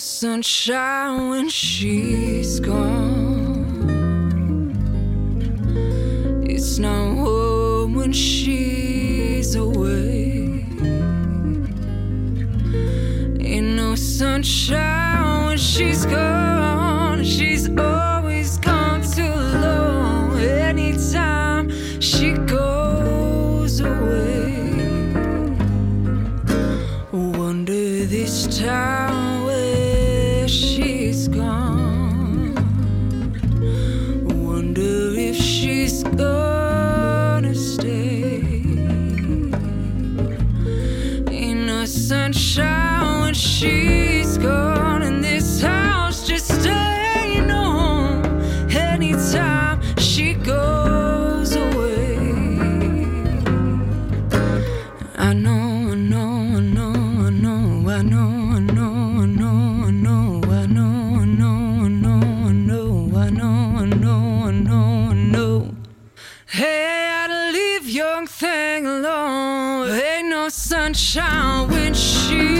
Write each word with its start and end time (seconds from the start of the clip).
sunshine 0.00 1.28
when 1.28 1.48
she's 1.50 2.58
gone. 2.58 3.66
It's 6.48 6.78
not 6.78 7.16
home 7.18 7.94
when 7.94 8.12
she's 8.12 9.54
away. 9.54 10.64
Ain't 13.40 13.76
no 13.76 13.94
sunshine 13.94 15.46
when 15.46 15.58
she's 15.58 16.06
gone. 16.06 17.22
She's 17.22 17.68
always 17.78 18.56
gone 18.56 19.02
too 19.02 19.34
long. 19.66 20.38
Anytime 20.40 21.70
she 22.00 22.32
goes 22.32 23.80
away. 23.80 24.72
Wonder 27.12 28.06
this 28.06 28.58
time 28.58 28.89
gonna 36.16 37.54
stay. 37.54 38.42
Ain't 41.30 41.62
no 41.66 41.84
sunshine 41.84 43.20
when 43.22 43.34
she's 43.34 44.38
gone, 44.38 45.02
and 45.02 45.22
this 45.22 45.60
house 45.60 46.26
just 46.26 46.66
ain't 46.66 47.46
no 47.46 47.62
home. 47.80 48.22
Anytime 48.70 49.80
she 49.98 50.34
goes 50.34 51.56
away. 51.56 52.18
I 55.16 55.32
know, 55.34 55.59
young 67.90 68.26
thing 68.26 68.86
alone. 68.86 69.90
Ain't 69.90 70.28
no 70.28 70.48
sunshine 70.48 71.68
when 71.68 71.92
she's 71.92 72.59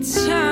It's 0.00 0.26
time. 0.26 0.49